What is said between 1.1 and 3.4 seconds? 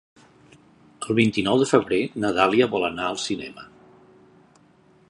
vint-i-nou de febrer na Dàlia vol anar al